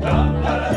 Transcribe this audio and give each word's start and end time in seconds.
Dum, 0.00 0.67